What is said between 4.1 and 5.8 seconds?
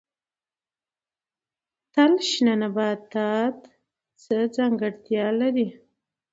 څه ځانګړتیا لري؟